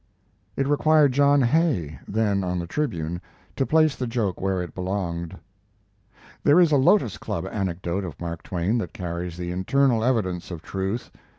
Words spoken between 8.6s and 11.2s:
that carries the internal evidence of truth.